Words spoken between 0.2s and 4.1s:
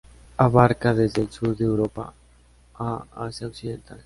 Abarca desde el sur de Europa a Asia occidental.